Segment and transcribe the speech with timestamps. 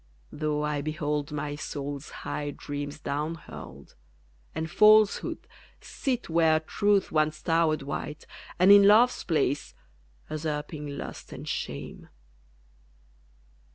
[0.31, 3.93] Though I behold my soul's high dreams down hurled,
[4.55, 5.45] And FALSEHOOD
[5.79, 8.25] sit where Truth once towered white,
[8.57, 9.75] And in LOVE'S place,
[10.27, 12.09] usurping lust and shame....